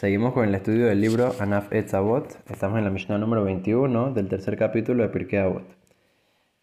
[0.00, 2.38] Seguimos con el estudio del libro Anaf Etzavot.
[2.50, 5.76] Estamos en la Mishnah número 21 del tercer capítulo de Pirkei Avot.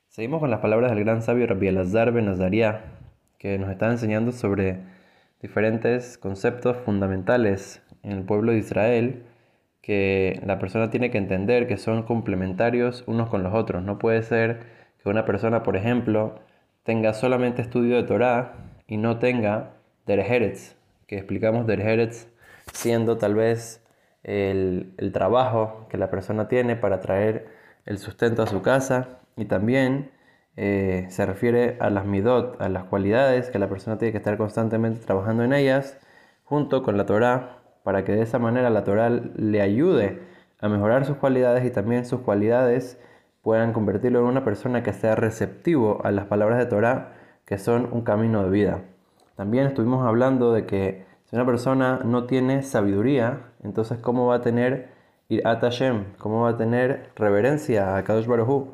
[0.08, 2.82] Seguimos con las palabras del gran sabio Rabbi Elazar ben Azariah,
[3.38, 4.80] que nos está enseñando sobre
[5.40, 9.22] diferentes conceptos fundamentales en el pueblo de Israel
[9.84, 13.84] que la persona tiene que entender que son complementarios unos con los otros.
[13.84, 14.62] No puede ser
[15.04, 16.40] que una persona, por ejemplo,
[16.82, 18.56] tenga solamente estudio de Torah
[18.88, 19.74] y no tenga
[20.08, 20.76] Derejeretz,
[21.06, 22.36] que explicamos Derejeretz
[22.74, 23.84] siendo tal vez
[24.24, 27.48] el, trabajo que la persona tiene para traer
[27.86, 30.12] el sustento a su casa y también
[30.58, 34.38] eh, se refiere a las midot, a las cualidades que la persona tiene que estar
[34.38, 35.98] constantemente trabajando en ellas
[36.44, 40.20] junto con la Torah para que de esa manera la Torah le ayude
[40.60, 43.00] a mejorar sus cualidades y también sus cualidades
[43.42, 47.14] puedan convertirlo en una persona que sea receptivo a las palabras de Torah
[47.46, 48.82] que son un camino de vida.
[49.36, 54.42] También estuvimos hablando de que si una persona no tiene sabiduría, entonces ¿cómo va a
[54.42, 54.88] tener
[55.28, 56.14] Irat Hashem?
[56.18, 58.70] ¿Cómo va a tener reverencia a Kadosh Baruj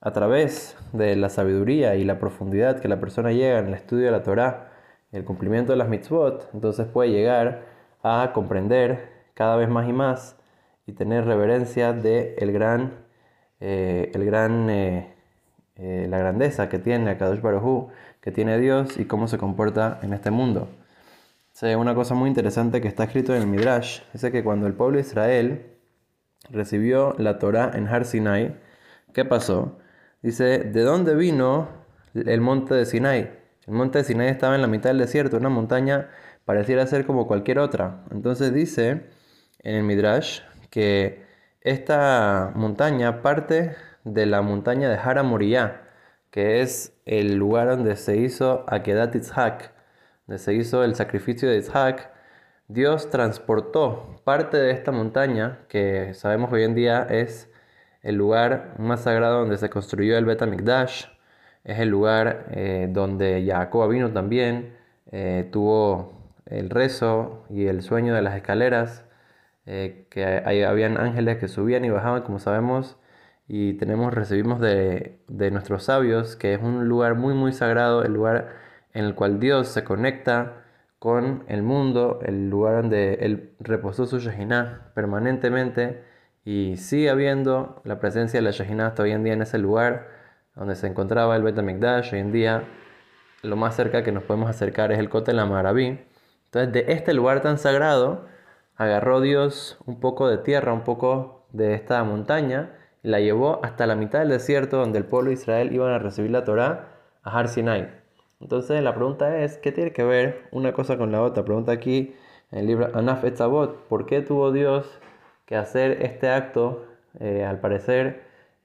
[0.00, 4.04] A través de la sabiduría y la profundidad que la persona llega en el estudio
[4.06, 4.70] de la Torah,
[5.10, 7.62] el cumplimiento de las mitzvot, entonces puede llegar
[8.04, 10.36] a comprender cada vez más y más
[10.86, 12.92] y tener reverencia de el gran,
[13.58, 15.14] eh, el gran, eh,
[15.74, 17.90] eh, la grandeza que tiene Kadosh Baruj
[18.20, 20.68] que tiene Dios y cómo se comporta en este mundo
[21.62, 24.02] una cosa muy interesante que está escrito en el Midrash.
[24.12, 25.66] Dice que cuando el pueblo de Israel
[26.50, 28.56] recibió la Torah en Har Sinai,
[29.12, 29.78] ¿qué pasó?
[30.22, 31.68] Dice, ¿de dónde vino
[32.14, 33.30] el monte de Sinai?
[33.66, 36.08] El monte de Sinai estaba en la mitad del desierto, una montaña
[36.44, 38.04] pareciera ser como cualquier otra.
[38.12, 39.08] Entonces dice
[39.58, 41.24] en el Midrash que
[41.60, 45.82] esta montaña parte de la montaña de Hara Moriah,
[46.30, 49.77] que es el lugar donde se hizo Akedat Itzhak
[50.36, 52.10] se hizo el sacrificio de Isaac,
[52.68, 57.50] Dios transportó parte de esta montaña, que sabemos hoy en día es
[58.02, 61.06] el lugar más sagrado donde se construyó el Bet HaMikdash,
[61.64, 64.76] es el lugar eh, donde Jacob vino también,
[65.12, 66.12] eh, tuvo
[66.46, 69.04] el rezo y el sueño de las escaleras,
[69.66, 72.98] eh, que ahí habían ángeles que subían y bajaban, como sabemos,
[73.48, 78.12] y tenemos, recibimos de, de nuestros sabios, que es un lugar muy, muy sagrado, el
[78.12, 80.64] lugar en el cual Dios se conecta
[80.98, 86.02] con el mundo, el lugar donde Él reposó su Shejinah permanentemente
[86.44, 90.08] y sigue habiendo la presencia de la Shejinah hasta hoy en día en ese lugar
[90.54, 92.14] donde se encontraba el Bet HaMikdash.
[92.14, 92.64] Hoy en día
[93.42, 96.00] lo más cerca que nos podemos acercar es el Kotel Amaraví.
[96.46, 98.26] Entonces de este lugar tan sagrado
[98.76, 102.72] agarró Dios un poco de tierra, un poco de esta montaña
[103.02, 105.98] y la llevó hasta la mitad del desierto donde el pueblo de Israel iban a
[105.98, 106.88] recibir la Torá
[107.22, 108.07] a Har Sinai.
[108.40, 111.44] Entonces la pregunta es, ¿qué tiene que ver una cosa con la otra?
[111.44, 112.14] Pregunta aquí
[112.50, 115.00] en el libro Anaf Etzavot, ¿por qué tuvo Dios
[115.44, 116.86] que hacer este acto?
[117.20, 118.22] Eh, al parecer,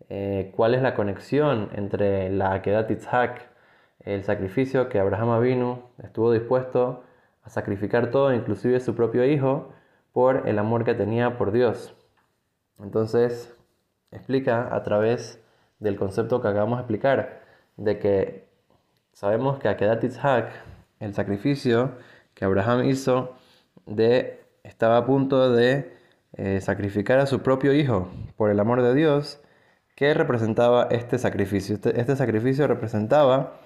[0.09, 3.49] eh, ¿cuál es la conexión entre la Akedat Itzhak,
[4.01, 7.03] el sacrificio que Abraham vino, estuvo dispuesto
[7.43, 9.73] a sacrificar todo, inclusive su propio hijo,
[10.11, 11.95] por el amor que tenía por Dios?
[12.79, 13.55] Entonces,
[14.11, 15.43] explica a través
[15.79, 17.41] del concepto que acabamos de explicar,
[17.77, 18.52] de que
[19.13, 20.51] Sabemos que Akedat Itzhak,
[20.99, 21.91] el sacrificio
[22.33, 23.35] que Abraham hizo,
[23.85, 25.95] de, estaba a punto de
[26.33, 29.39] eh, sacrificar a su propio hijo por el amor de Dios.
[29.95, 31.75] ¿Qué representaba este sacrificio?
[31.75, 33.59] Este, este sacrificio representaba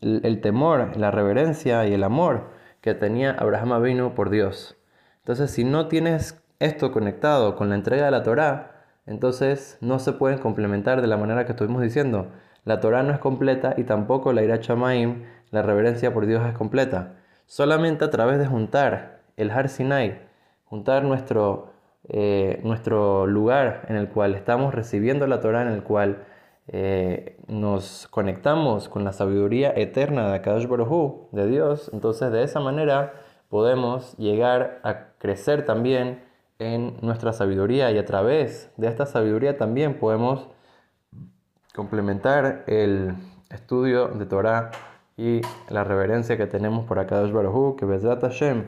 [0.00, 2.50] el, temor, la reverencia y el amor
[2.80, 4.76] que tenía Abraham Avinu por Dios.
[5.18, 10.12] Entonces, si no tienes esto conectado con la entrega de la Torá, entonces no se
[10.12, 12.30] pueden complementar de la manera que estuvimos diciendo.
[12.64, 16.54] La Torah no es completa y tampoco la Ira Chamaim, la reverencia por Dios es
[16.54, 17.16] completa.
[17.46, 20.20] Solamente a través de juntar el Har Sinai,
[20.64, 21.72] juntar nuestro,
[22.08, 26.24] eh, nuestro lugar en el cual estamos recibiendo la Torah, en el cual
[26.68, 32.60] eh, nos conectamos con la sabiduría eterna de Akadosh Baruj de Dios, entonces de esa
[32.60, 33.12] manera
[33.50, 36.22] podemos llegar a crecer también
[36.58, 40.48] en nuestra sabiduría y a través de esta sabiduría también podemos
[41.74, 43.14] complementar el
[43.50, 44.70] estudio de Torah
[45.16, 48.64] y la reverencia que tenemos por Akadosh Baruj que Bezrat Hashem,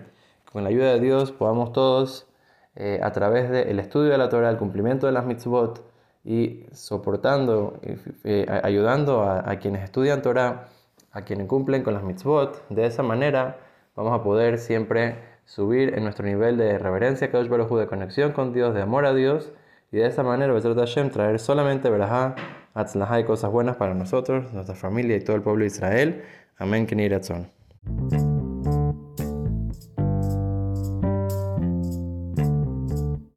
[0.53, 2.27] con la ayuda de Dios podamos todos,
[2.75, 5.83] eh, a través del estudio de la Torah, el cumplimiento de las mitzvot
[6.25, 7.81] y soportando,
[8.25, 10.69] eh, ayudando a, quienes estudian Torah,
[11.13, 13.59] a quienes cumplen con las mitzvot, de esa manera
[13.95, 18.33] vamos a poder siempre subir en nuestro nivel de reverencia a Kadosh Baruj de conexión
[18.33, 19.53] con Dios, de amor a Dios,
[19.93, 22.35] y de esa manera, Bezrat Hashem, traer solamente verajá
[22.75, 26.23] Atzlajá y cosas buenas para nosotros, nuestra familia y todo el pueblo de Israel.
[26.59, 27.51] Amén, Keniratson.